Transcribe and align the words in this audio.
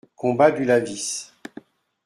Combat 0.15 0.49
du 0.51 0.63
Lavis. 0.65 1.31